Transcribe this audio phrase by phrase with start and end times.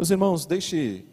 [0.00, 1.04] Meus irmãos, deixe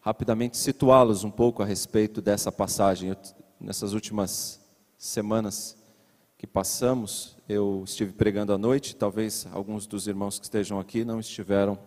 [0.00, 3.10] rapidamente situá-los um pouco a respeito dessa passagem.
[3.10, 3.16] Eu,
[3.60, 4.60] nessas últimas
[4.98, 5.76] semanas
[6.36, 11.20] que passamos, eu estive pregando à noite, talvez alguns dos irmãos que estejam aqui não
[11.20, 11.78] estiveram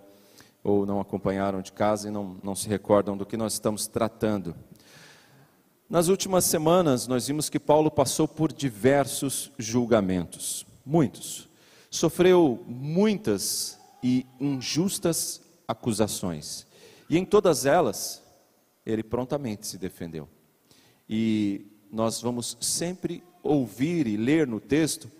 [0.63, 4.55] ou não acompanharam de casa e não, não se recordam do que nós estamos tratando.
[5.89, 11.49] Nas últimas semanas, nós vimos que Paulo passou por diversos julgamentos, muitos.
[11.91, 16.65] Sofreu muitas e injustas acusações.
[17.09, 18.23] E em todas elas,
[18.85, 20.27] ele prontamente se defendeu.
[21.09, 25.11] E nós vamos sempre ouvir e ler no texto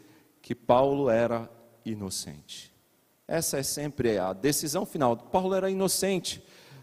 [0.42, 1.50] que Paulo era
[1.86, 2.74] inocente.
[3.28, 5.18] Essa é sempre a decisão final.
[5.18, 6.42] Paulo era inocente,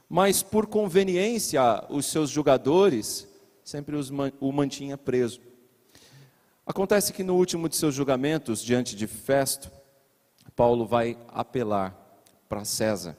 [0.08, 3.26] mas por conveniência, os seus julgadores
[3.64, 3.96] sempre
[4.40, 5.40] o mantinha preso.
[6.66, 9.70] Acontece que no último de seus julgamentos, diante de Festo,
[10.54, 11.96] Paulo vai apelar
[12.48, 13.16] para César.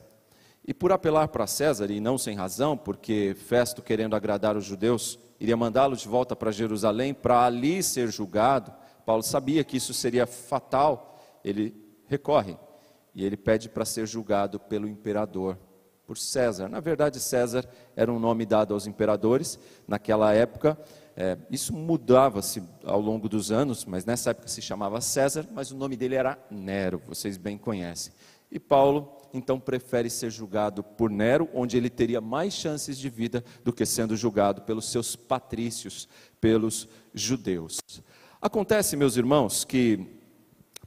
[0.67, 5.20] E por apelar para César, e não sem razão, porque Festo, querendo agradar os judeus,
[5.40, 8.73] iria mandá-lo de volta para Jerusalém para ali ser julgado,
[9.05, 11.75] Paulo sabia que isso seria fatal, ele
[12.07, 12.57] recorre
[13.13, 15.57] e ele pede para ser julgado pelo imperador
[16.05, 16.68] por César.
[16.68, 17.63] Na verdade, César
[17.95, 19.59] era um nome dado aos imperadores.
[19.87, 20.77] Naquela época,
[21.15, 25.77] é, isso mudava-se ao longo dos anos, mas nessa época se chamava César, mas o
[25.77, 28.12] nome dele era Nero, vocês bem conhecem.
[28.51, 33.43] E Paulo, então, prefere ser julgado por Nero, onde ele teria mais chances de vida
[33.65, 36.07] do que sendo julgado pelos seus patrícios,
[36.39, 37.79] pelos judeus.
[38.41, 40.07] Acontece, meus irmãos, que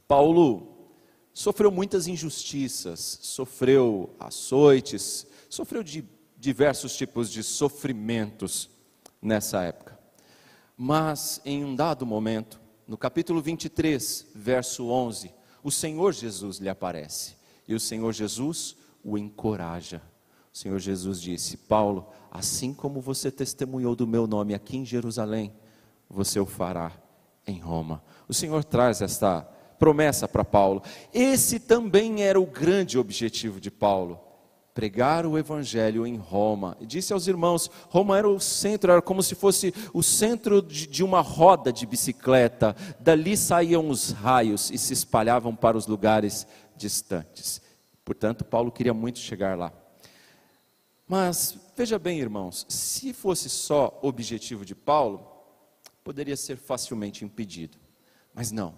[0.07, 0.89] Paulo
[1.31, 6.03] sofreu muitas injustiças, sofreu açoites, sofreu de
[6.35, 8.67] diversos tipos de sofrimentos
[9.21, 9.99] nessa época.
[10.75, 17.38] Mas em um dado momento, no capítulo 23, verso 11, o Senhor Jesus lhe aparece
[17.69, 20.01] e o Senhor Jesus o encoraja.
[20.51, 25.53] O Senhor Jesus disse: Paulo, assim como você testemunhou do meu nome aqui em Jerusalém,
[26.09, 26.91] você o fará
[27.45, 28.03] em Roma.
[28.27, 29.41] O Senhor traz esta
[29.77, 30.81] promessa para Paulo.
[31.13, 34.19] Esse também era o grande objetivo de Paulo
[34.79, 36.77] pregar o evangelho em Roma.
[36.79, 40.87] E disse aos irmãos: Roma era o centro, era como se fosse o centro de,
[40.87, 42.73] de, uma roda de bicicleta.
[42.97, 46.47] Dali saíam os raios e se espalhavam para os lugares
[46.79, 47.61] distantes.
[48.03, 49.71] Portanto, Paulo queria muito chegar lá.
[51.07, 55.27] Mas veja bem, irmãos, se fosse só objetivo de Paulo,
[56.03, 57.77] poderia ser facilmente impedido.
[58.33, 58.75] Mas não.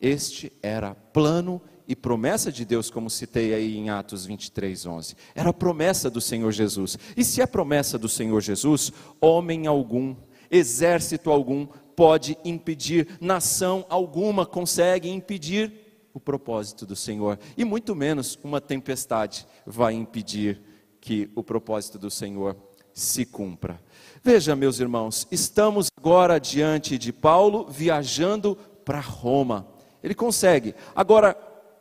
[0.00, 5.16] Este era plano e promessa de Deus, como citei aí em Atos 23, 11.
[5.34, 6.98] Era promessa do Senhor Jesus.
[7.16, 10.16] E se é promessa do Senhor Jesus, homem algum,
[10.50, 15.81] exército algum pode impedir, nação alguma consegue impedir
[16.14, 17.38] o propósito do Senhor.
[17.56, 20.60] E muito menos uma tempestade vai impedir
[21.00, 22.56] que o propósito do Senhor
[22.92, 23.80] se cumpra.
[24.22, 29.66] Veja, meus irmãos, estamos agora diante de Paulo viajando para Roma.
[30.02, 30.74] Ele consegue.
[30.94, 31.34] Agora,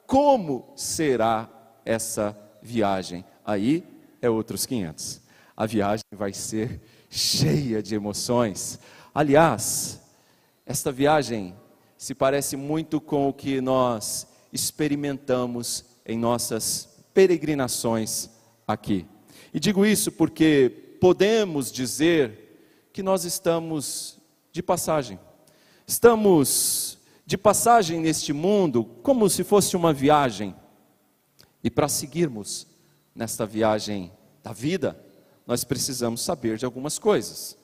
[0.07, 1.49] como será
[1.85, 3.23] essa viagem?
[3.45, 3.83] Aí
[4.21, 5.21] é outros 500.
[5.55, 8.79] A viagem vai ser cheia de emoções.
[9.13, 10.01] Aliás,
[10.65, 11.55] esta viagem
[12.01, 18.27] se parece muito com o que nós experimentamos em nossas peregrinações
[18.67, 19.05] aqui.
[19.53, 24.19] E digo isso porque podemos dizer que nós estamos
[24.51, 25.19] de passagem.
[25.85, 30.55] Estamos de passagem neste mundo, como se fosse uma viagem.
[31.63, 32.65] E para seguirmos
[33.13, 34.99] nesta viagem da vida,
[35.45, 37.55] nós precisamos saber de algumas coisas.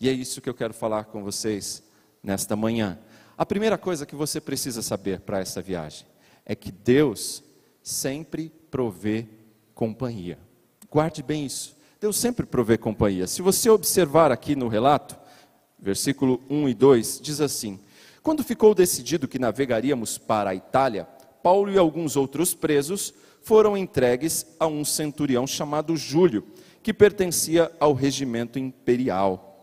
[0.00, 1.80] E é isso que eu quero falar com vocês
[2.20, 2.98] nesta manhã.
[3.36, 6.06] A primeira coisa que você precisa saber para essa viagem
[6.46, 7.42] é que Deus
[7.82, 9.26] sempre provê
[9.74, 10.38] companhia.
[10.90, 11.76] Guarde bem isso.
[12.00, 13.26] Deus sempre provê companhia.
[13.26, 15.16] Se você observar aqui no relato,
[15.78, 17.80] versículo 1 e 2, diz assim:
[18.24, 21.06] quando ficou decidido que navegaríamos para a Itália,
[21.42, 23.12] Paulo e alguns outros presos
[23.42, 26.42] foram entregues a um centurião chamado Júlio,
[26.82, 29.53] que pertencia ao regimento imperial.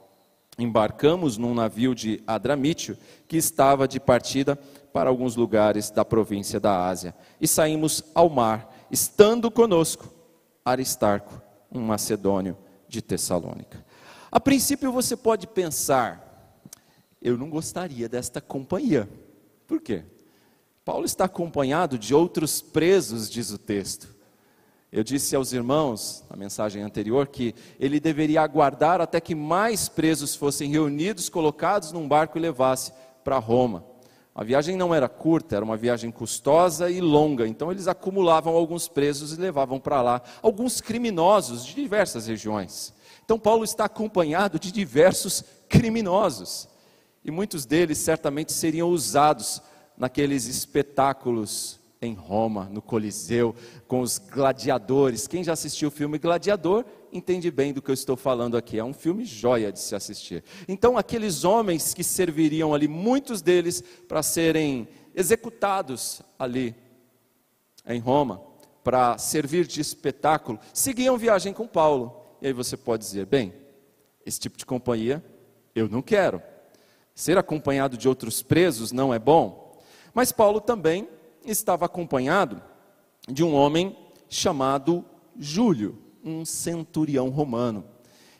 [0.58, 4.56] Embarcamos num navio de Adramítio, que estava de partida
[4.92, 10.14] para alguns lugares da província da Ásia, e saímos ao mar, estando conosco
[10.64, 12.58] Aristarco, um macedônio
[12.88, 13.84] de Tessalônica.
[14.32, 16.60] A princípio você pode pensar,
[17.22, 19.10] eu não gostaria desta companhia.
[19.66, 20.04] Por quê?
[20.84, 24.21] Paulo está acompanhado de outros presos, diz o texto.
[24.92, 30.36] Eu disse aos irmãos, na mensagem anterior, que ele deveria aguardar até que mais presos
[30.36, 32.92] fossem reunidos, colocados num barco e levasse
[33.24, 33.86] para Roma.
[34.36, 38.90] A viagem não era curta, era uma viagem custosa e longa, então eles acumulavam alguns
[38.90, 42.94] presos e levavam para lá alguns criminosos de diversas regiões.
[43.24, 46.68] Então Paulo está acompanhado de diversos criminosos,
[47.24, 49.62] e muitos deles certamente seriam usados
[49.98, 53.56] naqueles espetáculos em Roma, no Coliseu,
[53.88, 55.28] com os gladiadores.
[55.28, 56.84] Quem já assistiu o filme Gladiador
[57.14, 58.80] entende bem do que eu estou falando aqui.
[58.80, 60.44] É um filme joia de se assistir.
[60.68, 66.76] Então, aqueles homens que serviriam ali, muitos deles para serem executados ali
[67.86, 68.42] em Roma,
[68.84, 72.20] para servir de espetáculo, seguiam viagem com Paulo.
[72.42, 73.54] E aí você pode dizer: bem,
[74.26, 75.24] esse tipo de companhia
[75.76, 76.42] eu não quero.
[77.14, 79.80] Ser acompanhado de outros presos não é bom.
[80.16, 81.08] Mas Paulo também
[81.46, 82.62] estava acompanhado
[83.28, 83.96] de um homem
[84.30, 85.06] chamado
[85.38, 87.86] Júlio, um centurião romano.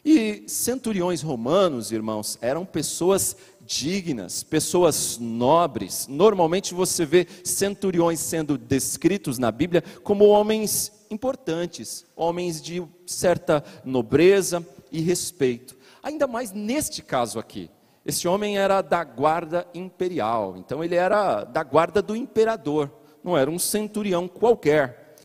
[0.04, 6.08] E centuriões romanos, irmãos, eram pessoas dignas, pessoas nobres.
[6.08, 14.66] Normalmente você vê centuriões sendo descritos na Bíblia como homens importantes, homens de certa nobreza
[14.92, 15.78] e respeito.
[16.02, 17.70] Ainda mais neste caso aqui.
[18.06, 22.92] Esse homem era da guarda imperial, então ele era da guarda do imperador,
[23.24, 25.16] não era um centurião qualquer.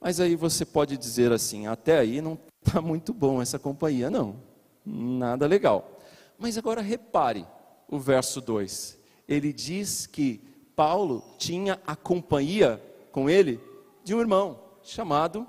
[0.00, 4.36] Mas aí você pode dizer assim: até aí não está muito bom essa companhia, não,
[4.84, 5.98] nada legal.
[6.36, 7.46] Mas agora repare
[7.88, 8.98] o verso 2:
[9.28, 10.40] ele diz que
[10.74, 12.82] Paulo tinha a companhia
[13.12, 13.60] com ele
[14.04, 15.46] de um irmão chamado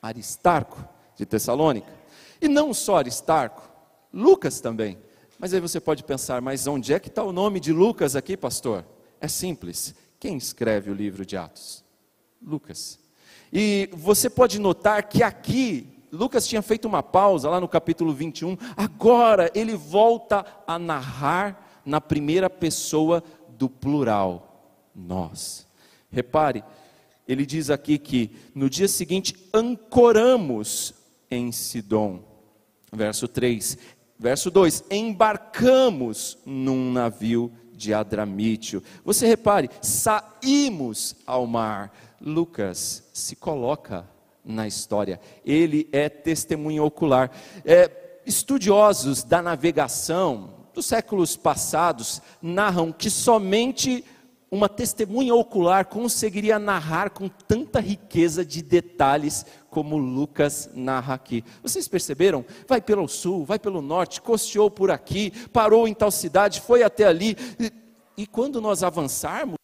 [0.00, 0.82] Aristarco,
[1.16, 1.92] de Tessalônica.
[2.40, 3.62] E não só Aristarco,
[4.12, 4.98] Lucas também.
[5.40, 8.36] Mas aí você pode pensar, mas onde é que está o nome de Lucas aqui,
[8.36, 8.84] pastor?
[9.18, 9.94] É simples.
[10.18, 11.82] Quem escreve o livro de Atos?
[12.42, 12.98] Lucas.
[13.50, 18.54] E você pode notar que aqui, Lucas tinha feito uma pausa lá no capítulo 21,
[18.76, 25.66] agora ele volta a narrar na primeira pessoa do plural, nós.
[26.10, 26.62] Repare,
[27.26, 30.92] ele diz aqui que no dia seguinte ancoramos
[31.30, 32.28] em Sidom.
[32.92, 33.78] Verso 3.
[34.20, 38.82] Verso 2: embarcamos num navio de Adramítio.
[39.02, 41.90] Você repare, saímos ao mar.
[42.20, 44.06] Lucas se coloca
[44.44, 47.30] na história, ele é testemunha ocular.
[47.64, 54.04] É, estudiosos da navegação dos séculos passados narram que somente
[54.50, 61.44] uma testemunha ocular conseguiria narrar com tanta riqueza de detalhes como Lucas narra aqui.
[61.62, 62.44] Vocês perceberam?
[62.66, 67.04] Vai pelo sul, vai pelo norte, costeou por aqui, parou em tal cidade, foi até
[67.04, 67.36] ali.
[67.60, 67.72] E,
[68.16, 69.54] e quando nós avançarmos,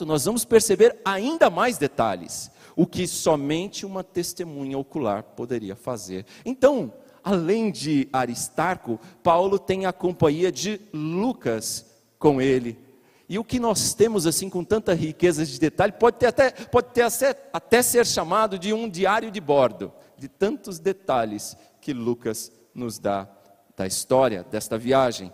[0.00, 6.24] nós vamos perceber ainda mais detalhes, o que somente uma testemunha ocular poderia fazer.
[6.44, 6.90] Então,
[7.22, 11.84] além de Aristarco, Paulo tem a companhia de Lucas
[12.18, 12.91] com ele
[13.28, 16.88] e o que nós temos assim com tanta riqueza de detalhe pode ter até, pode
[16.88, 17.04] ter
[17.52, 23.28] até ser chamado de um diário de bordo, de tantos detalhes que Lucas nos dá
[23.76, 25.32] da história desta viagem.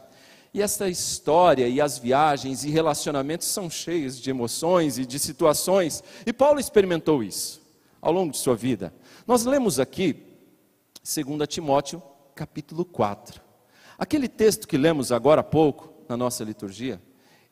[0.53, 6.03] E essa história e as viagens e relacionamentos são cheios de emoções e de situações,
[6.25, 7.61] e Paulo experimentou isso
[8.01, 8.93] ao longo de sua vida.
[9.27, 10.25] Nós lemos aqui
[11.03, 12.03] 2 Timóteo,
[12.35, 13.43] capítulo 4.
[13.99, 17.01] Aquele texto que lemos agora há pouco na nossa liturgia,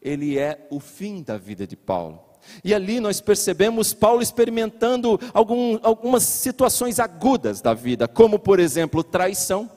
[0.07, 2.21] ele é o fim da vida de Paulo.
[2.63, 9.03] E ali nós percebemos Paulo experimentando algum, algumas situações agudas da vida, como por exemplo
[9.03, 9.69] traição.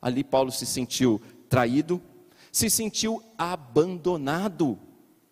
[0.00, 2.00] Ali Paulo se sentiu traído,
[2.50, 4.78] se sentiu abandonado.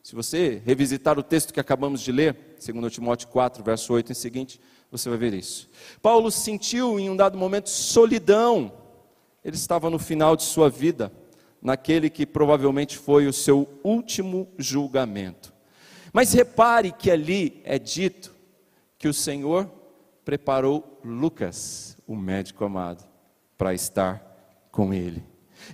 [0.02, 4.14] Se você revisitar o texto que acabamos de ler, 2 Timóteo 4, verso 8 em
[4.14, 4.60] seguinte,
[4.90, 5.70] você vai ver isso.
[6.02, 8.70] Paulo sentiu em um dado momento solidão.
[9.42, 11.10] Ele estava no final de sua vida
[11.64, 15.54] naquele que provavelmente foi o seu último julgamento.
[16.12, 18.34] Mas repare que ali é dito
[18.98, 19.68] que o Senhor
[20.24, 23.02] preparou Lucas, o médico amado,
[23.56, 25.24] para estar com ele.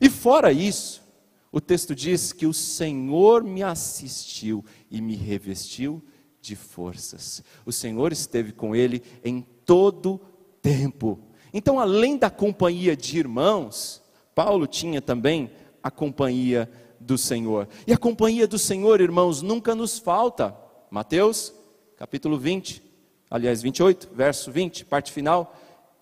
[0.01, 1.03] E fora isso,
[1.51, 6.01] o texto diz que o Senhor me assistiu e me revestiu
[6.41, 7.43] de forças.
[7.67, 10.21] O Senhor esteve com ele em todo
[10.63, 11.19] tempo.
[11.53, 14.01] Então, além da companhia de irmãos,
[14.35, 15.51] Paulo tinha também
[15.83, 17.69] a companhia do Senhor.
[17.87, 20.55] E a companhia do Senhor, irmãos, nunca nos falta.
[20.91, 21.55] Mateus,
[21.97, 22.83] capítulo 20,
[23.31, 25.57] aliás, 28, verso 20, parte final.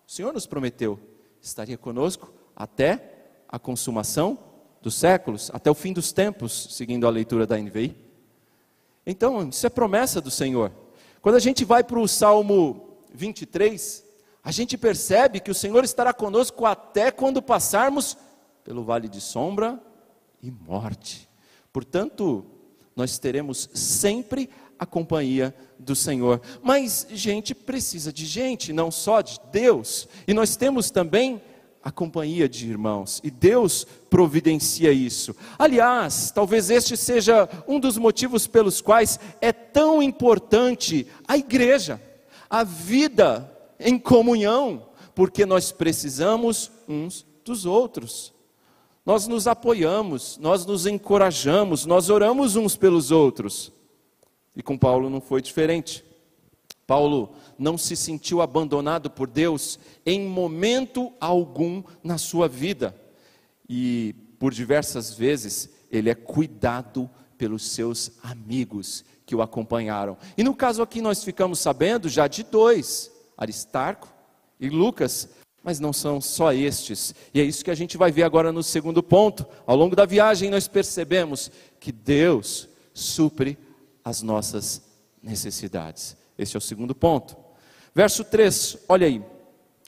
[0.07, 0.99] O Senhor nos prometeu,
[1.41, 4.39] estaria conosco até a consumação
[4.83, 7.97] dos séculos, até o fim dos tempos, seguindo a leitura da NVI.
[9.07, 10.73] Então, isso é promessa do Senhor.
[11.21, 14.05] Quando a gente vai para o Salmo 23,
[14.43, 18.17] a gente percebe que o Senhor estará conosco até quando passarmos
[18.69, 19.83] pelo vale de sombra
[20.43, 21.27] e morte.
[21.73, 22.45] Portanto,
[22.95, 26.43] nós teremos sempre a companhia do Senhor.
[26.63, 30.07] Mas gente precisa de gente, não só de Deus.
[30.27, 31.41] E nós temos também
[31.83, 35.35] a companhia de irmãos, e Deus providencia isso.
[35.59, 41.99] Aliás, talvez este seja um dos motivos pelos quais é tão importante a igreja,
[42.51, 48.37] a vida em comunhão, porque nós precisamos uns dos outros.
[49.09, 53.73] Nós nos apoiamos, nós nos encorajamos, nós oramos uns pelos outros.
[54.55, 56.05] E com Paulo não foi diferente.
[56.87, 62.95] Paulo não se sentiu abandonado por Deus em momento algum na sua vida.
[63.67, 70.19] E por diversas vezes ele é cuidado pelos seus amigos que o acompanharam.
[70.37, 74.13] E no caso aqui nós ficamos sabendo já de dois, Aristarco
[74.61, 75.31] e Lucas,
[75.69, 77.15] mas não são só estes.
[77.35, 79.45] E é isso que a gente vai ver agora no segundo ponto.
[79.67, 83.59] Ao longo da viagem nós percebemos que Deus supre
[84.03, 84.81] as nossas
[85.23, 86.17] necessidades.
[86.39, 87.37] Esse é o segundo ponto.
[87.95, 89.23] Verso 3, olha aí.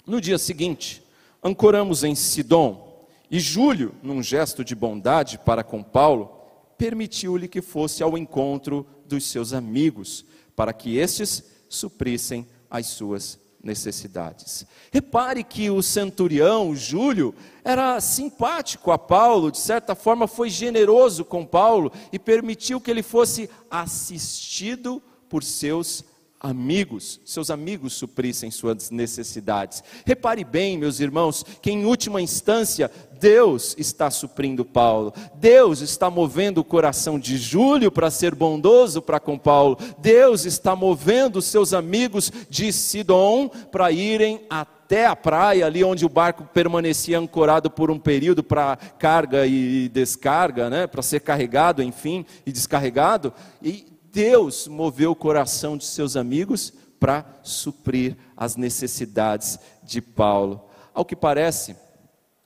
[0.07, 1.03] No dia seguinte,
[1.43, 6.43] ancoramos em Sidom, e Júlio, num gesto de bondade para com Paulo,
[6.77, 14.67] permitiu-lhe que fosse ao encontro dos seus amigos, para que estes suprissem as suas necessidades.
[14.91, 21.45] Repare que o centurião, Júlio, era simpático a Paulo, de certa forma foi generoso com
[21.45, 26.05] Paulo e permitiu que ele fosse assistido por seus
[26.41, 29.85] amigos, seus amigos suprissem suas necessidades.
[30.07, 35.13] Repare bem, meus irmãos, que em última instância Deus está suprindo Paulo.
[35.35, 39.77] Deus está movendo o coração de Júlio para ser bondoso para com Paulo.
[39.99, 46.09] Deus está movendo seus amigos de Sidom para irem até a praia, ali onde o
[46.09, 52.25] barco permanecia ancorado por um período para carga e descarga, né, para ser carregado, enfim,
[52.47, 53.33] e descarregado.
[53.63, 60.69] E Deus moveu o coração de seus amigos para suprir as necessidades de Paulo.
[60.93, 61.77] Ao que parece,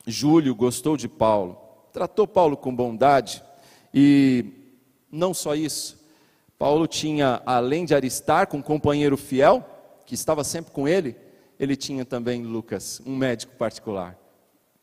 [0.07, 1.59] Júlio gostou de Paulo,
[1.93, 3.43] tratou Paulo com bondade
[3.93, 4.45] e
[5.11, 5.99] não só isso.
[6.59, 9.65] Paulo tinha, além de Aristarco, um companheiro fiel
[10.07, 11.17] que estava sempre com ele,
[11.59, 14.19] ele tinha também Lucas, um médico particular,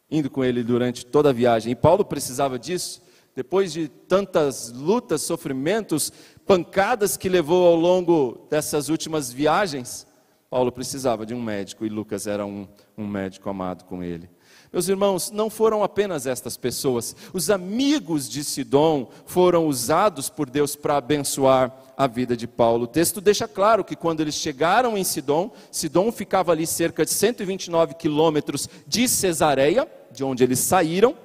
[0.09, 1.71] indo com ele durante toda a viagem.
[1.71, 3.01] E Paulo precisava disso,
[3.35, 6.11] depois de tantas lutas, sofrimentos,
[6.45, 10.05] pancadas que levou ao longo dessas últimas viagens,
[10.49, 14.29] Paulo precisava de um médico e Lucas era um, um médico amado com ele.
[14.71, 20.75] Meus irmãos, não foram apenas estas pessoas, os amigos de Sidom foram usados por Deus
[20.75, 22.83] para abençoar a vida de Paulo.
[22.83, 27.11] O texto deixa claro que quando eles chegaram em Sidom, Sidom ficava ali cerca de
[27.11, 31.15] 129 quilômetros de Cesareia, de onde eles saíram.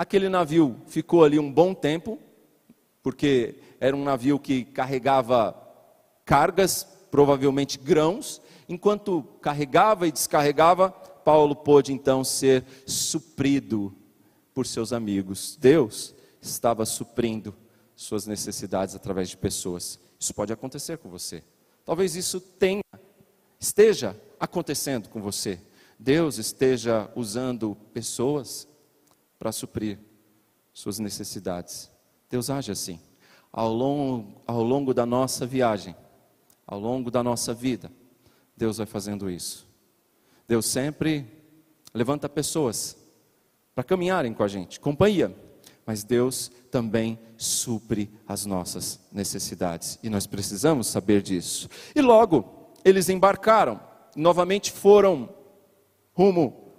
[0.00, 2.18] Aquele navio ficou ali um bom tempo,
[3.02, 5.54] porque era um navio que carregava
[6.24, 13.94] cargas, provavelmente grãos, enquanto carregava e descarregava, Paulo pôde então ser suprido
[14.54, 15.58] por seus amigos.
[15.60, 17.54] Deus estava suprindo
[17.94, 19.98] suas necessidades através de pessoas.
[20.18, 21.44] Isso pode acontecer com você.
[21.84, 22.82] Talvez isso tenha,
[23.60, 25.60] esteja acontecendo com você.
[25.98, 28.66] Deus esteja usando pessoas
[29.40, 29.98] para suprir
[30.72, 31.90] suas necessidades.
[32.28, 33.00] Deus age assim
[33.52, 35.96] ao longo, ao longo da nossa viagem,
[36.66, 37.90] ao longo da nossa vida,
[38.56, 39.66] Deus vai fazendo isso.
[40.46, 41.26] Deus sempre
[41.92, 42.96] levanta pessoas
[43.74, 45.34] para caminharem com a gente, companhia,
[45.84, 51.68] mas Deus também supre as nossas necessidades e nós precisamos saber disso.
[51.94, 53.80] E logo eles embarcaram,
[54.14, 55.28] novamente foram
[56.12, 56.72] rumo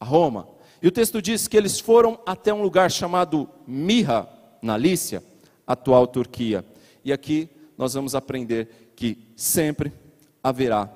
[0.00, 0.48] a Roma.
[0.80, 4.28] E o texto diz que eles foram até um lugar chamado Mirra,
[4.62, 5.22] na Lícia,
[5.66, 6.64] atual Turquia.
[7.04, 9.92] E aqui nós vamos aprender que sempre
[10.42, 10.90] haverá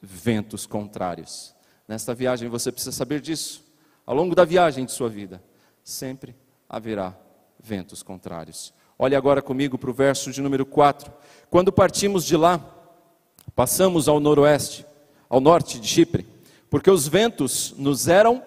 [0.00, 1.54] ventos contrários.
[1.86, 3.64] Nesta viagem você precisa saber disso.
[4.06, 5.42] Ao longo da viagem de sua vida,
[5.84, 6.34] sempre
[6.68, 7.14] haverá
[7.58, 8.72] ventos contrários.
[8.98, 11.12] Olhe agora comigo para o verso de número 4.
[11.50, 12.60] Quando partimos de lá,
[13.54, 14.84] passamos ao noroeste,
[15.28, 16.26] ao norte de Chipre,
[16.70, 18.42] porque os ventos nos eram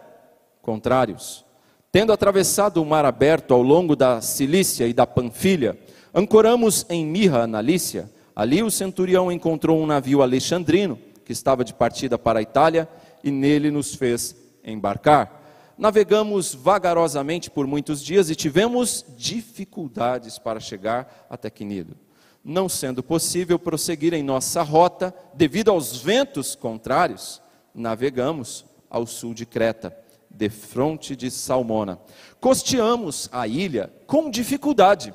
[0.61, 1.45] contrários.
[1.91, 5.77] Tendo atravessado o mar aberto ao longo da Cilícia e da Panfilha,
[6.13, 8.09] ancoramos em Mirra, na Lícia.
[8.33, 12.87] Ali o centurião encontrou um navio alexandrino, que estava de partida para a Itália,
[13.21, 15.41] e nele nos fez embarcar.
[15.77, 21.97] Navegamos vagarosamente por muitos dias e tivemos dificuldades para chegar até Quinido.
[22.41, 27.41] Não sendo possível prosseguir em nossa rota, devido aos ventos contrários,
[27.75, 30.00] navegamos ao sul de Creta
[30.33, 31.99] de fronte de Salmona.
[32.39, 35.13] Costeamos a ilha com dificuldade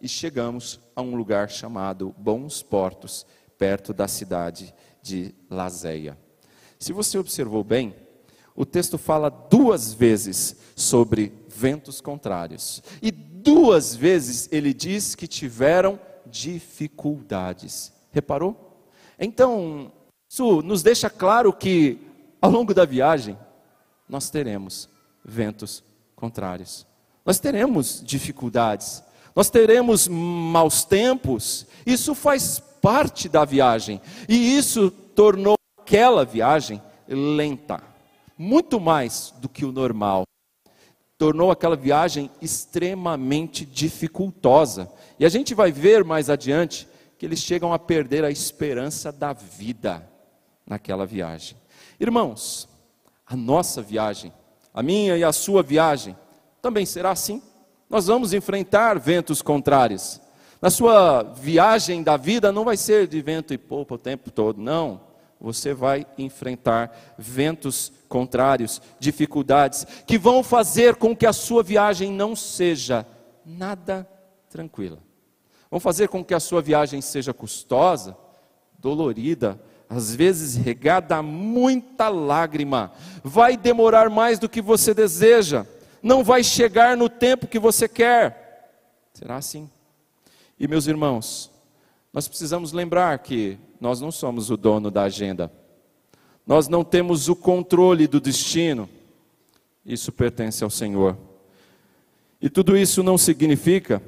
[0.00, 3.26] e chegamos a um lugar chamado Bons Portos,
[3.58, 6.18] perto da cidade de Lazéia.
[6.78, 7.94] Se você observou bem,
[8.54, 12.82] o texto fala duas vezes sobre ventos contrários.
[13.00, 17.92] E duas vezes ele diz que tiveram dificuldades.
[18.10, 18.86] Reparou?
[19.18, 19.92] Então,
[20.28, 21.98] isso nos deixa claro que
[22.40, 23.38] ao longo da viagem
[24.12, 24.90] nós teremos
[25.24, 25.82] ventos
[26.14, 26.86] contrários.
[27.24, 29.02] Nós teremos dificuldades.
[29.34, 31.66] Nós teremos maus tempos.
[31.86, 34.02] Isso faz parte da viagem.
[34.28, 37.82] E isso tornou aquela viagem lenta,
[38.36, 40.24] muito mais do que o normal.
[41.16, 44.92] Tornou aquela viagem extremamente dificultosa.
[45.18, 46.86] E a gente vai ver mais adiante
[47.18, 50.06] que eles chegam a perder a esperança da vida
[50.66, 51.56] naquela viagem.
[51.98, 52.68] Irmãos,
[53.32, 54.30] a nossa viagem,
[54.74, 56.14] a minha e a sua viagem,
[56.60, 57.42] também será assim.
[57.88, 60.20] Nós vamos enfrentar ventos contrários.
[60.60, 64.60] Na sua viagem da vida não vai ser de vento e poupa o tempo todo,
[64.60, 72.12] não você vai enfrentar ventos contrários, dificuldades, que vão fazer com que a sua viagem
[72.12, 73.04] não seja
[73.44, 74.08] nada
[74.48, 74.98] tranquila.
[75.68, 78.16] Vão fazer com que a sua viagem seja custosa,
[78.78, 79.60] dolorida,
[79.94, 82.92] às vezes regada a muita lágrima.
[83.22, 85.66] Vai demorar mais do que você deseja,
[86.02, 88.72] não vai chegar no tempo que você quer.
[89.12, 89.70] Será assim?
[90.58, 91.50] E meus irmãos,
[92.12, 95.52] nós precisamos lembrar que nós não somos o dono da agenda.
[96.46, 98.88] Nós não temos o controle do destino.
[99.84, 101.16] Isso pertence ao Senhor.
[102.40, 104.02] E tudo isso não significa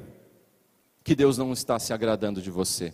[1.03, 2.93] que Deus não está se agradando de você.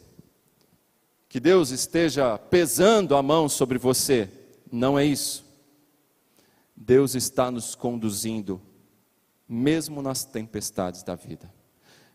[1.32, 4.30] Que Deus esteja pesando a mão sobre você.
[4.72, 5.44] Não é isso.
[6.76, 8.62] Deus está nos conduzindo,
[9.50, 11.52] mesmo nas tempestades da vida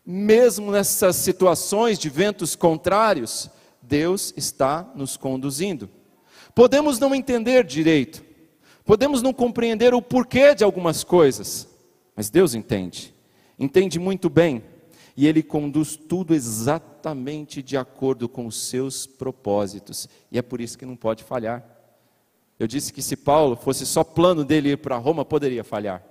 [0.09, 3.49] mesmo nessas situações de ventos contrários,
[3.81, 5.89] Deus está nos conduzindo.
[6.55, 8.23] Podemos não entender direito,
[8.85, 11.67] podemos não compreender o porquê de algumas coisas,
[12.15, 13.13] mas Deus entende,
[13.59, 14.63] entende muito bem,
[15.17, 20.77] e Ele conduz tudo exatamente de acordo com os seus propósitos, e é por isso
[20.77, 21.65] que não pode falhar.
[22.59, 26.03] Eu disse que se Paulo fosse só plano dele ir para Roma, poderia falhar,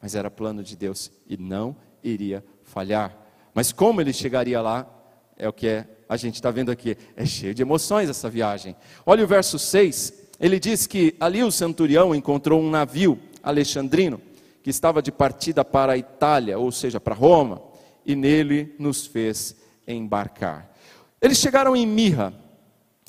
[0.00, 3.16] mas era plano de Deus e não iria falhar.
[3.52, 4.88] Mas como ele chegaria lá,
[5.36, 6.96] é o que é, a gente está vendo aqui.
[7.16, 8.76] É cheio de emoções essa viagem.
[9.04, 10.30] Olha o verso 6.
[10.40, 14.20] Ele diz que ali o centurião encontrou um navio alexandrino
[14.62, 17.60] que estava de partida para a Itália, ou seja, para Roma,
[18.04, 20.70] e nele nos fez embarcar.
[21.20, 22.34] Eles chegaram em Mirra.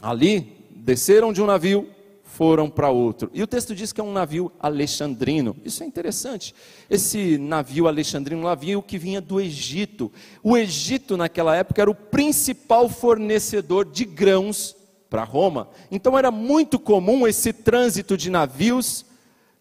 [0.02, 1.90] Ali desceram de um navio
[2.34, 3.30] foram para outro.
[3.32, 5.56] E o texto diz que é um navio alexandrino.
[5.64, 6.54] Isso é interessante.
[6.90, 10.12] Esse navio alexandrino, um navio que vinha do Egito.
[10.42, 14.76] O Egito, naquela época, era o principal fornecedor de grãos
[15.12, 15.70] para Roma.
[15.92, 19.06] Então era muito comum esse trânsito de navios,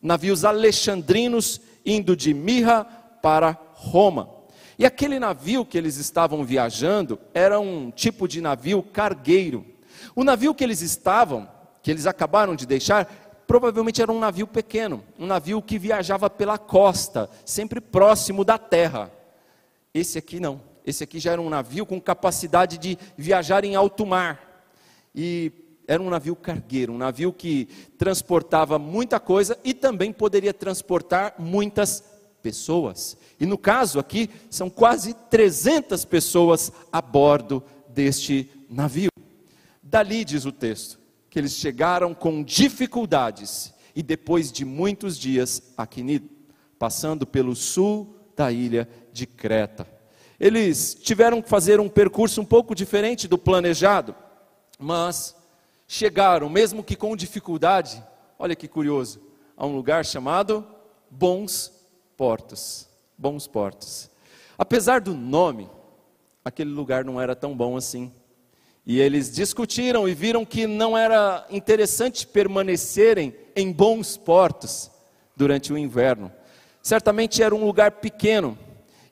[0.00, 2.84] navios alexandrinos, indo de Mirra
[3.22, 4.30] para Roma.
[4.78, 9.64] E aquele navio que eles estavam viajando era um tipo de navio cargueiro.
[10.14, 11.48] O navio que eles estavam
[11.82, 13.06] que eles acabaram de deixar,
[13.46, 19.10] provavelmente era um navio pequeno, um navio que viajava pela costa, sempre próximo da terra.
[19.92, 20.60] Esse aqui não.
[20.86, 24.64] Esse aqui já era um navio com capacidade de viajar em alto mar.
[25.14, 25.52] E
[25.86, 27.66] era um navio cargueiro, um navio que
[27.98, 32.04] transportava muita coisa e também poderia transportar muitas
[32.42, 33.16] pessoas.
[33.38, 39.10] E no caso aqui, são quase 300 pessoas a bordo deste navio.
[39.82, 40.98] Dali, diz o texto,
[41.30, 46.28] que eles chegaram com dificuldades e depois de muitos dias a Quinido,
[46.78, 49.86] passando pelo sul da ilha de Creta.
[50.40, 54.14] Eles tiveram que fazer um percurso um pouco diferente do planejado,
[54.78, 55.36] mas
[55.86, 58.02] chegaram, mesmo que com dificuldade,
[58.38, 59.20] olha que curioso,
[59.56, 60.66] a um lugar chamado
[61.10, 61.81] Bons
[62.22, 62.86] Portos.
[63.18, 64.08] Bons Portos.
[64.56, 65.68] Apesar do nome,
[66.44, 68.12] aquele lugar não era tão bom assim.
[68.86, 74.88] E eles discutiram e viram que não era interessante permanecerem em bons portos
[75.36, 76.30] durante o inverno.
[76.80, 78.56] Certamente era um lugar pequeno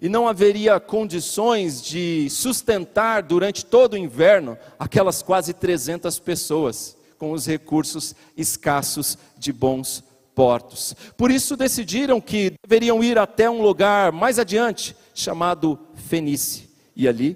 [0.00, 7.32] e não haveria condições de sustentar durante todo o inverno aquelas quase 300 pessoas com
[7.32, 10.04] os recursos escassos de bons
[10.40, 10.96] portos.
[11.18, 17.34] Por isso decidiram que deveriam ir até um lugar mais adiante chamado Fenice e ali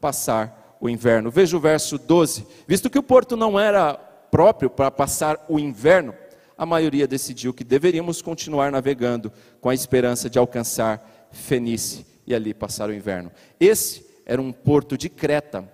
[0.00, 1.30] passar o inverno.
[1.30, 2.44] Veja o verso 12.
[2.66, 6.12] Visto que o porto não era próprio para passar o inverno,
[6.58, 12.52] a maioria decidiu que deveríamos continuar navegando com a esperança de alcançar Fenice e ali
[12.52, 13.30] passar o inverno.
[13.60, 15.72] Esse era um porto de Creta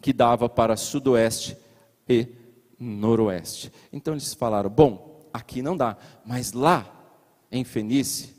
[0.00, 1.56] que dava para sudoeste
[2.08, 2.28] e
[2.78, 3.72] noroeste.
[3.92, 6.86] Então eles falaram: bom, aqui não dá, mas lá
[7.50, 8.34] em Fenícia,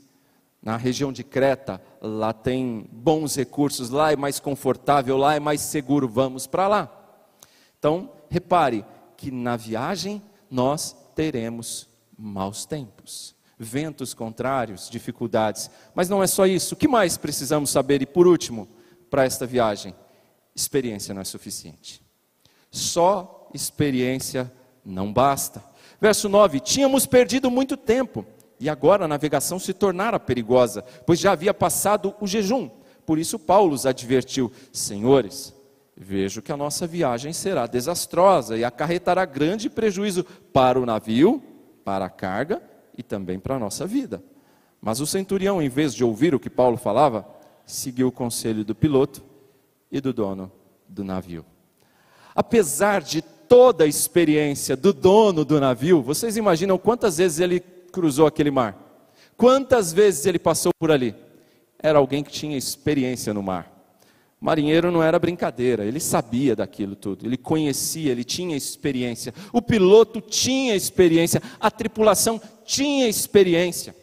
[0.62, 5.60] na região de Creta, lá tem bons recursos, lá é mais confortável, lá é mais
[5.60, 6.92] seguro, vamos para lá.
[7.78, 8.84] Então, repare
[9.16, 15.70] que na viagem nós teremos maus tempos, ventos contrários, dificuldades.
[15.94, 16.74] Mas não é só isso.
[16.74, 18.02] O que mais precisamos saber?
[18.02, 18.68] E por último,
[19.10, 19.94] para esta viagem,
[20.54, 22.02] experiência não é suficiente.
[22.70, 24.52] Só experiência
[24.84, 25.62] não basta.
[26.00, 28.24] Verso 9: Tínhamos perdido muito tempo
[28.60, 32.70] e agora a navegação se tornara perigosa, pois já havia passado o jejum.
[33.04, 35.54] Por isso Paulo os advertiu: Senhores,
[35.96, 41.42] vejo que a nossa viagem será desastrosa e acarretará grande prejuízo para o navio,
[41.84, 42.62] para a carga
[42.96, 44.22] e também para a nossa vida.
[44.80, 47.26] Mas o centurião, em vez de ouvir o que Paulo falava,
[47.66, 49.22] seguiu o conselho do piloto
[49.90, 50.52] e do dono
[50.88, 51.44] do navio.
[52.34, 58.26] Apesar de toda a experiência do dono do navio, vocês imaginam quantas vezes ele cruzou
[58.26, 58.76] aquele mar?
[59.36, 61.14] Quantas vezes ele passou por ali?
[61.78, 63.78] Era alguém que tinha experiência no mar.
[64.40, 69.34] Marinheiro não era brincadeira, ele sabia daquilo tudo, ele conhecia, ele tinha experiência.
[69.52, 73.96] O piloto tinha experiência, a tripulação tinha experiência.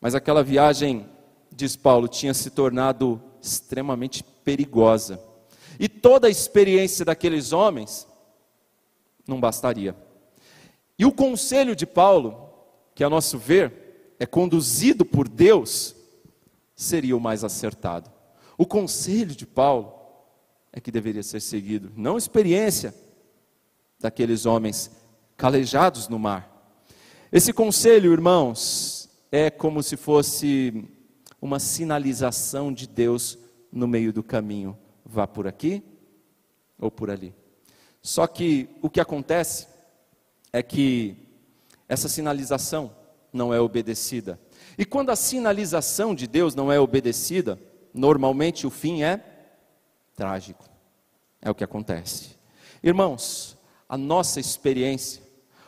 [0.00, 1.06] Mas aquela viagem,
[1.50, 5.18] diz Paulo, tinha se tornado extremamente perigosa.
[6.02, 8.08] Toda a experiência daqueles homens
[9.26, 9.96] não bastaria.
[10.98, 12.50] E o conselho de Paulo,
[12.92, 15.94] que a nosso ver é conduzido por Deus,
[16.74, 18.10] seria o mais acertado.
[18.58, 19.94] O conselho de Paulo
[20.72, 22.92] é que deveria ser seguido, não a experiência
[24.00, 24.90] daqueles homens
[25.36, 26.50] calejados no mar.
[27.30, 30.84] Esse conselho, irmãos, é como se fosse
[31.40, 33.38] uma sinalização de Deus
[33.70, 34.76] no meio do caminho.
[35.04, 35.91] Vá por aqui
[36.82, 37.32] ou por ali.
[38.02, 39.68] Só que o que acontece
[40.52, 41.16] é que
[41.88, 42.94] essa sinalização
[43.32, 44.38] não é obedecida.
[44.76, 47.58] E quando a sinalização de Deus não é obedecida,
[47.94, 49.22] normalmente o fim é
[50.16, 50.68] trágico.
[51.40, 52.36] É o que acontece.
[52.82, 53.56] Irmãos,
[53.88, 55.22] a nossa experiência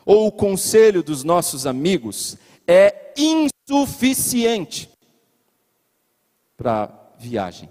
[0.05, 4.91] ou o conselho dos nossos amigos é insuficiente
[6.57, 7.71] para viagem.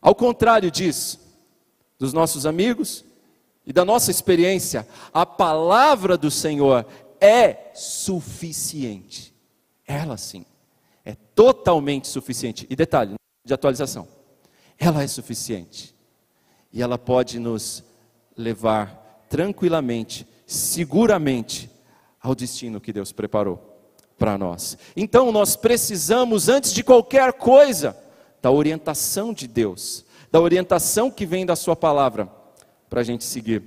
[0.00, 1.25] Ao contrário disso,
[1.98, 3.04] dos nossos amigos,
[3.66, 6.86] e da nossa experiência, a palavra do Senhor
[7.20, 9.34] é suficiente.
[9.86, 10.44] Ela sim,
[11.04, 12.66] é totalmente suficiente.
[12.70, 14.06] E detalhe de atualização:
[14.78, 15.94] ela é suficiente.
[16.72, 17.82] E ela pode nos
[18.36, 21.70] levar tranquilamente, seguramente,
[22.20, 23.76] ao destino que Deus preparou
[24.18, 24.78] para nós.
[24.96, 27.96] Então nós precisamos, antes de qualquer coisa,
[28.40, 32.28] da orientação de Deus, da orientação que vem da Sua palavra
[32.88, 33.62] para a gente seguir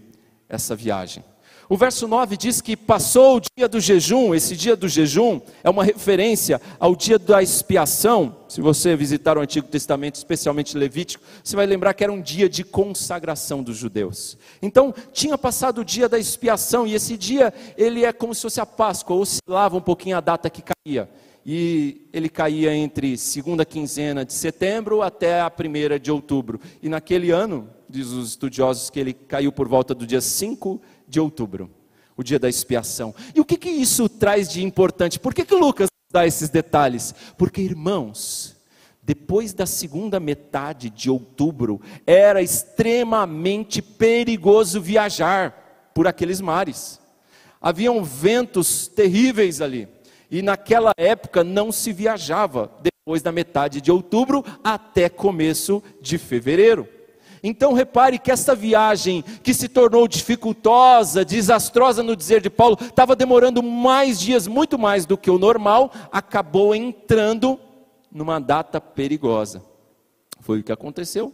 [0.48, 1.24] essa viagem.
[1.72, 5.69] O verso 9 diz que passou o dia do jejum, esse dia do jejum é
[5.69, 8.38] uma referência ao dia da expiação.
[8.48, 12.50] Se você visitar o Antigo Testamento, especialmente Levítico, você vai lembrar que era um dia
[12.50, 14.36] de consagração dos judeus.
[14.63, 18.60] Então, tinha passado o dia da expiação, e esse dia, ele é como se fosse
[18.60, 21.08] a Páscoa, oscilava um pouquinho a data que caía.
[21.45, 26.60] E ele caía entre segunda quinzena de setembro até a primeira de outubro.
[26.82, 31.19] E naquele ano, diz os estudiosos que ele caiu por volta do dia 5 de
[31.19, 31.69] outubro,
[32.15, 33.15] o dia da expiação.
[33.34, 35.19] E o que, que isso traz de importante?
[35.19, 37.15] Por que, que Lucas dá esses detalhes?
[37.38, 38.56] Porque, irmãos,
[39.02, 46.99] depois da segunda metade de outubro, era extremamente perigoso viajar por aqueles mares.
[47.60, 49.88] Haviam ventos terríveis ali.
[50.31, 56.87] E naquela época não se viajava depois da metade de outubro até começo de fevereiro.
[57.41, 63.15] Então repare que essa viagem que se tornou dificultosa, desastrosa no dizer de Paulo, estava
[63.15, 67.59] demorando mais dias, muito mais do que o normal, acabou entrando
[68.11, 69.63] numa data perigosa.
[70.41, 71.33] Foi o que aconteceu.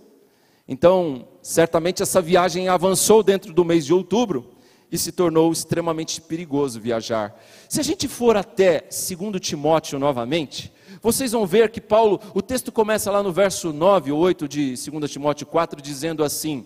[0.68, 4.55] Então, certamente essa viagem avançou dentro do mês de outubro
[4.96, 7.38] e se tornou extremamente perigoso viajar.
[7.70, 12.72] Se a gente for até 2 Timóteo novamente, vocês vão ver que Paulo, o texto
[12.72, 16.66] começa lá no verso 9 ou 8 de 2 Timóteo 4, dizendo assim: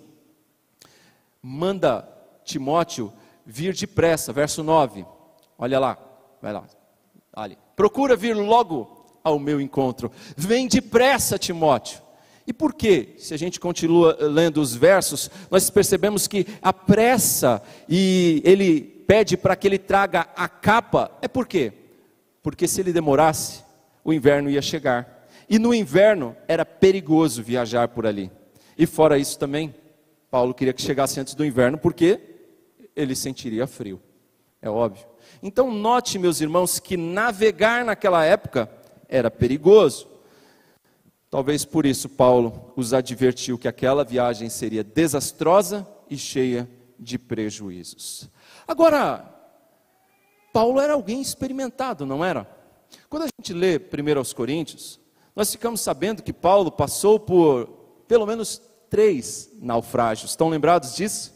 [1.41, 2.07] Manda
[2.45, 3.11] Timóteo
[3.45, 5.05] vir depressa, verso 9.
[5.57, 5.97] Olha lá,
[6.41, 6.63] vai lá.
[7.33, 7.57] Ali.
[7.75, 10.11] Procura vir logo ao meu encontro.
[10.37, 12.09] Vem depressa, Timóteo.
[12.49, 13.09] E por quê?
[13.19, 19.38] Se a gente continua lendo os versos, nós percebemos que a pressa e ele pede
[19.38, 21.71] para que ele traga a capa, é por quê?
[22.41, 23.63] Porque se ele demorasse,
[24.03, 25.27] o inverno ia chegar.
[25.47, 28.31] E no inverno era perigoso viajar por ali.
[28.75, 29.75] E fora isso também,
[30.31, 32.19] Paulo queria que chegasse antes do inverno, porque
[32.95, 34.01] ele sentiria frio.
[34.59, 35.05] É óbvio.
[35.43, 38.67] Então, note, meus irmãos, que navegar naquela época
[39.07, 40.07] era perigoso.
[41.29, 48.29] Talvez por isso Paulo os advertiu que aquela viagem seria desastrosa e cheia de prejuízos.
[48.67, 49.23] Agora,
[50.51, 52.49] Paulo era alguém experimentado, não era?
[53.07, 54.99] Quando a gente lê 1 aos Coríntios,
[55.35, 57.67] nós ficamos sabendo que Paulo passou por
[58.07, 60.31] pelo menos três naufrágios.
[60.31, 61.33] Estão lembrados disso?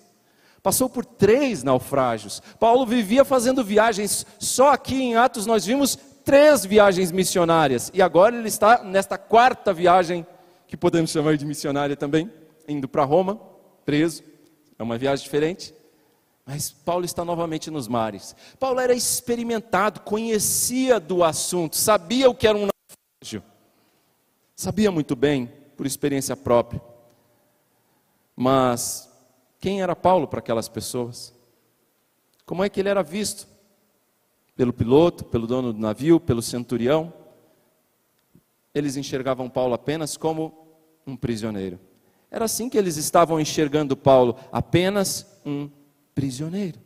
[0.63, 2.41] Passou por três naufrágios.
[2.59, 4.25] Paulo vivia fazendo viagens.
[4.39, 7.91] Só aqui em Atos nós vimos três viagens missionárias.
[7.93, 10.25] E agora ele está nesta quarta viagem,
[10.67, 12.31] que podemos chamar de missionária também,
[12.67, 13.39] indo para Roma,
[13.85, 14.23] preso.
[14.77, 15.73] É uma viagem diferente.
[16.45, 18.35] Mas Paulo está novamente nos mares.
[18.59, 23.43] Paulo era experimentado, conhecia do assunto, sabia o que era um naufrágio.
[24.55, 26.81] Sabia muito bem, por experiência própria.
[28.35, 29.09] Mas
[29.59, 31.33] quem era Paulo para aquelas pessoas?
[32.45, 33.47] Como é que ele era visto?
[34.55, 37.11] Pelo piloto, pelo dono do navio, pelo centurião?
[38.73, 40.53] Eles enxergavam Paulo apenas como
[41.05, 41.79] um prisioneiro.
[42.29, 45.69] Era assim que eles estavam enxergando Paulo, apenas um
[46.15, 46.79] prisioneiro.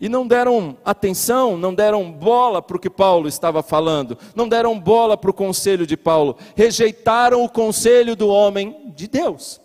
[0.00, 4.78] E não deram atenção, não deram bola para o que Paulo estava falando, não deram
[4.78, 9.60] bola para o conselho de Paulo, rejeitaram o conselho do homem de Deus.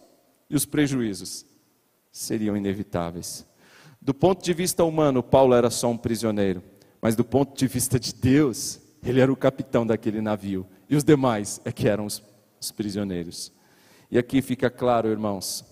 [0.50, 1.46] E os prejuízos
[2.12, 3.46] seriam inevitáveis.
[4.02, 6.64] Do ponto de vista humano, Paulo era só um prisioneiro,
[7.04, 11.04] mas do ponto de vista de Deus, ele era o capitão daquele navio, e os
[11.04, 12.24] demais é que eram os,
[12.62, 13.52] os prisioneiros.
[14.10, 15.66] E aqui fica claro, irmãos,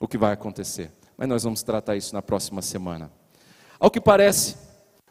[0.00, 3.12] o que vai acontecer, mas nós vamos tratar isso na próxima semana.
[3.78, 4.56] Ao que parece,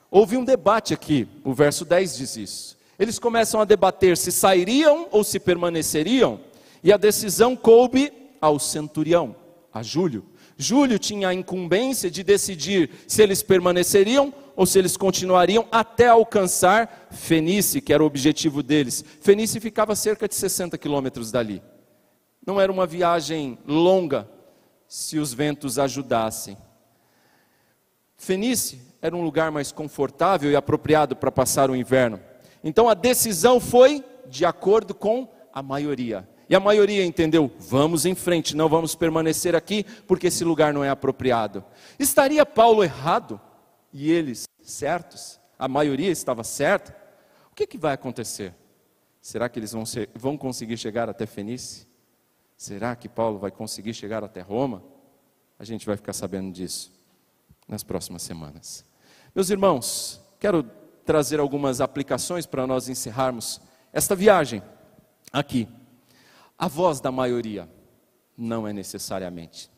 [0.10, 2.78] houve um debate aqui, o verso 10 diz isso.
[2.98, 6.40] Eles começam a debater se sairiam ou se permaneceriam,
[6.84, 9.36] e a decisão coube ao centurião,
[9.72, 10.26] a Júlio.
[10.58, 17.08] Júlio tinha a incumbência de decidir se eles permaneceriam ou se eles continuariam até alcançar
[17.12, 19.04] Fenice, que era o objetivo deles.
[19.22, 21.62] Fenice ficava cerca de 60 quilômetros dali.
[22.46, 24.30] Não era uma viagem longa,
[24.88, 26.58] se os ventos ajudassem.
[28.16, 32.20] Fenice era um lugar mais confortável e apropriado para passar o inverno.
[32.64, 36.28] Então a decisão foi de acordo com a maioria.
[36.50, 40.84] E a maioria entendeu: vamos em frente, não vamos permanecer aqui, porque esse lugar não
[40.84, 41.64] é apropriado.
[41.98, 43.40] Estaria Paulo errado
[43.92, 45.40] e eles certos?
[45.58, 46.96] A maioria estava certa?
[47.52, 48.54] O que, que vai acontecer?
[49.22, 51.88] Será que eles vão, ser, vão conseguir chegar até Fenice?
[52.58, 54.84] Será que Paulo vai conseguir chegar até Roma?
[55.58, 56.92] A gente vai ficar sabendo disso
[57.68, 58.86] nas próximas semanas.
[59.34, 60.70] Meus irmãos, quero
[61.06, 64.62] trazer algumas aplicações para nós encerrarmos esta viagem
[65.32, 65.68] aqui.
[66.58, 67.70] A voz da maioria
[68.38, 69.70] não é necessariamente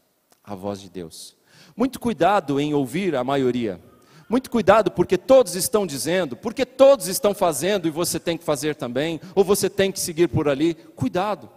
[0.43, 1.35] a voz de Deus.
[1.75, 3.81] Muito cuidado em ouvir a maioria.
[4.29, 8.75] Muito cuidado porque todos estão dizendo, porque todos estão fazendo e você tem que fazer
[8.75, 10.73] também, ou você tem que seguir por ali.
[10.73, 11.49] Cuidado.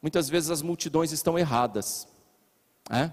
[0.00, 2.08] Muitas vezes as multidões estão erradas.
[2.90, 3.10] É?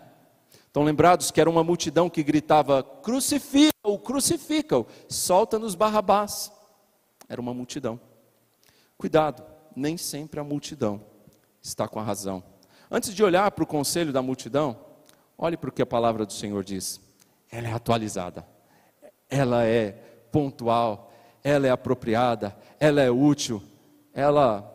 [0.67, 6.51] Estão lembrados que era uma multidão que gritava: crucifica-o, crucifica-o, solta-nos Barrabás.
[7.27, 7.99] Era uma multidão.
[8.97, 11.01] Cuidado nem sempre a multidão
[11.61, 12.43] está com a razão.
[12.89, 14.79] Antes de olhar para o conselho da multidão,
[15.37, 17.01] olhe para o que a palavra do Senhor diz.
[17.51, 18.47] Ela é atualizada,
[19.29, 19.91] ela é
[20.31, 21.11] pontual,
[21.43, 23.61] ela é apropriada, ela é útil,
[24.13, 24.71] ela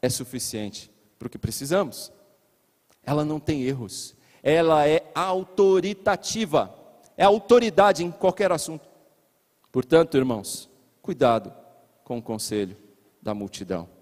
[0.00, 2.12] é suficiente para o que precisamos.
[3.02, 6.74] Ela não tem erros, ela é autoritativa,
[7.16, 8.88] é autoridade em qualquer assunto.
[9.70, 10.68] Portanto, irmãos,
[11.00, 11.52] cuidado
[12.04, 12.76] com o conselho
[13.22, 13.99] da multidão.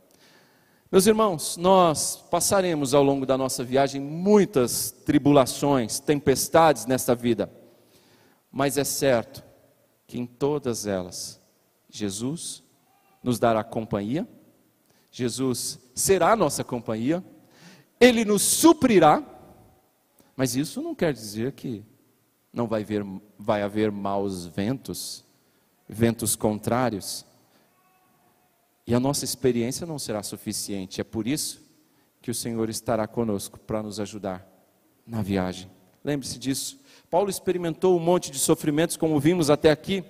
[0.91, 7.53] Meus irmãos, nós passaremos ao longo da nossa viagem muitas tribulações, tempestades nesta vida,
[8.51, 9.45] mas é certo
[10.07, 11.39] que em todas elas,
[11.91, 12.63] Jesus
[13.23, 14.27] nos dará companhia,
[15.11, 17.23] Jesus será nossa companhia,
[18.01, 19.23] Ele nos suprirá,
[20.35, 21.85] mas isso não quer dizer que
[22.51, 23.05] não vai haver,
[23.39, 25.23] vai haver maus ventos,
[25.87, 27.27] ventos contrários.
[28.89, 30.99] E a nossa experiência não será suficiente.
[30.99, 31.61] É por isso
[32.23, 34.49] que o Senhor estará conosco para nos ajudar
[35.07, 35.71] na viagem.
[36.03, 36.81] Lembre-se disso.
[37.11, 40.03] Paulo experimentou um monte de sofrimentos, como vimos até aqui,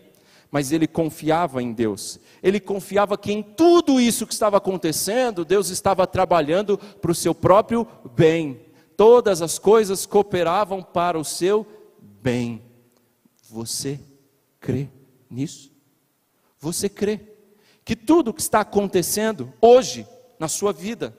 [0.49, 2.21] mas ele confiava em Deus.
[2.41, 7.35] Ele confiava que em tudo isso que estava acontecendo, Deus estava trabalhando para o seu
[7.35, 8.61] próprio bem.
[8.97, 11.67] Todas as coisas cooperavam para o seu
[12.01, 12.63] bem.
[13.51, 13.99] Você
[14.61, 14.89] crê
[15.29, 15.73] nisso?
[16.61, 17.38] Você crê?
[17.89, 20.07] Que tudo o que está acontecendo hoje
[20.39, 21.17] na sua vida.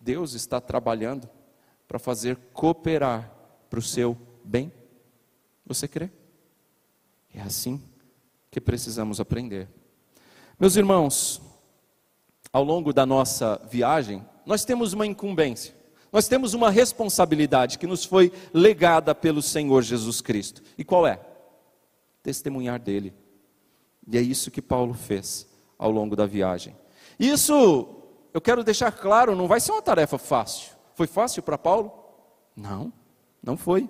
[0.00, 1.30] Deus está trabalhando
[1.86, 3.32] para fazer cooperar
[3.70, 4.72] para o seu bem.
[5.64, 6.10] Você crê?
[7.32, 7.80] É assim
[8.50, 9.68] que precisamos aprender.
[10.58, 11.40] Meus irmãos,
[12.52, 15.76] ao longo da nossa viagem, nós temos uma incumbência,
[16.10, 20.60] nós temos uma responsabilidade que nos foi legada pelo Senhor Jesus Cristo.
[20.76, 21.20] E qual é?
[22.20, 23.14] Testemunhar dele.
[24.08, 26.76] E é isso que Paulo fez ao longo da viagem.
[27.18, 27.88] Isso,
[28.32, 30.72] eu quero deixar claro, não vai ser uma tarefa fácil.
[30.94, 31.92] Foi fácil para Paulo?
[32.56, 32.92] Não,
[33.42, 33.88] não foi.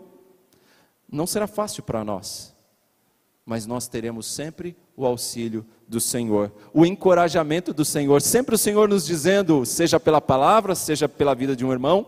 [1.11, 2.55] Não será fácil para nós.
[3.44, 8.88] Mas nós teremos sempre o auxílio do Senhor, o encorajamento do Senhor, sempre o Senhor
[8.88, 12.07] nos dizendo, seja pela palavra, seja pela vida de um irmão,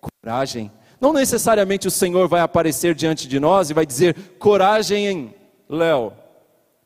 [0.00, 0.70] coragem.
[1.00, 5.34] Não necessariamente o Senhor vai aparecer diante de nós e vai dizer, coragem,
[5.68, 6.12] Léo,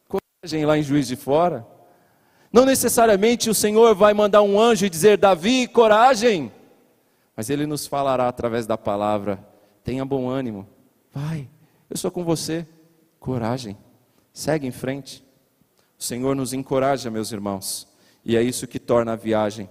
[0.08, 1.66] coragem lá em Juiz de Fora.
[2.52, 6.52] Não necessariamente o Senhor vai mandar um anjo e dizer, Davi, coragem.
[7.36, 9.42] Mas ele nos falará através da palavra,
[9.84, 10.66] tenha bom ânimo,
[11.12, 11.48] vai,
[11.88, 12.66] eu sou com você,
[13.18, 13.76] coragem,
[14.32, 15.24] segue em frente.
[15.98, 17.86] O Senhor nos encoraja, meus irmãos,
[18.24, 19.70] e é isso que torna a viagem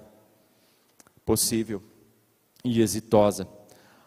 [1.26, 1.84] possível
[2.64, 3.48] e exitosa.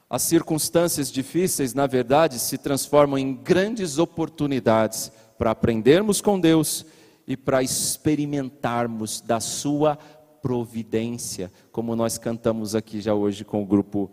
[0.08, 6.84] As circunstâncias difíceis, na verdade, se transformam em grandes oportunidades para aprendermos com Deus
[7.26, 9.96] e para experimentarmos da Sua
[10.42, 14.10] providência, como nós cantamos aqui já hoje com o grupo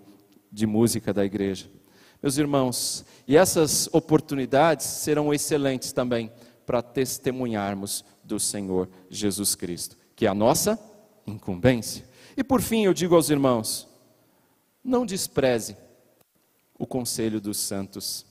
[0.51, 1.69] de música da igreja.
[2.21, 6.31] Meus irmãos, e essas oportunidades serão excelentes também
[6.65, 10.77] para testemunharmos do Senhor Jesus Cristo, que é a nossa
[11.25, 12.07] incumbência.
[12.37, 13.87] E por fim, eu digo aos irmãos:
[14.83, 15.75] não despreze
[16.77, 18.25] o conselho dos santos,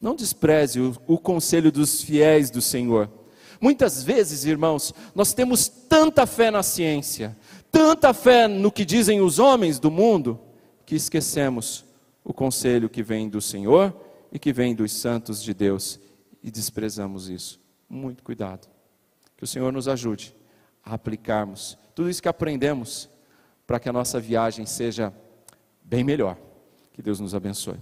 [0.00, 3.08] não despreze o, o conselho dos fiéis do Senhor.
[3.62, 7.36] Muitas vezes, irmãos, nós temos tanta fé na ciência,
[7.70, 10.40] tanta fé no que dizem os homens do mundo,
[10.84, 11.84] que esquecemos
[12.24, 13.94] o conselho que vem do Senhor
[14.32, 16.00] e que vem dos santos de Deus
[16.42, 18.68] e desprezamos isso muito cuidado.
[19.36, 20.34] Que o Senhor nos ajude
[20.84, 23.08] a aplicarmos tudo isso que aprendemos
[23.64, 25.14] para que a nossa viagem seja
[25.84, 26.36] bem melhor.
[26.92, 27.78] Que Deus nos abençoe.